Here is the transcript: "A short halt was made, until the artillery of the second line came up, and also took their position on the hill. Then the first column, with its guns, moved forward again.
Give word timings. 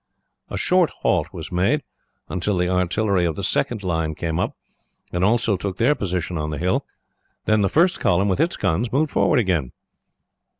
"A 0.49 0.57
short 0.57 0.89
halt 1.03 1.27
was 1.31 1.51
made, 1.51 1.83
until 2.27 2.57
the 2.57 2.67
artillery 2.67 3.23
of 3.23 3.35
the 3.35 3.43
second 3.43 3.83
line 3.83 4.15
came 4.15 4.39
up, 4.39 4.57
and 5.13 5.23
also 5.23 5.55
took 5.55 5.77
their 5.77 5.93
position 5.93 6.39
on 6.39 6.49
the 6.49 6.57
hill. 6.57 6.87
Then 7.45 7.61
the 7.61 7.69
first 7.69 7.99
column, 7.99 8.27
with 8.27 8.39
its 8.39 8.55
guns, 8.55 8.91
moved 8.91 9.11
forward 9.11 9.37
again. 9.37 9.73